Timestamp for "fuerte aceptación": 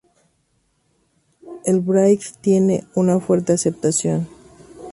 3.19-4.27